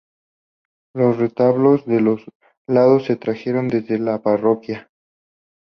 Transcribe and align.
Los 0.95 1.17
retablos 1.17 1.85
de 1.85 2.01
los 2.01 2.21
lados 2.65 3.05
se 3.05 3.17
trajeron 3.17 3.67
desde 3.67 3.99
la 3.99 4.19
parroquia. 4.19 4.89